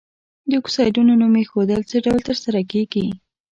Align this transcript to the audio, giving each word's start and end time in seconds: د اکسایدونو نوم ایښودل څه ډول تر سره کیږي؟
د 0.49 0.51
اکسایدونو 0.61 1.11
نوم 1.21 1.33
ایښودل 1.39 1.81
څه 1.89 1.97
ډول 2.05 2.19
تر 2.27 2.35
سره 2.43 2.59
کیږي؟ 2.71 3.07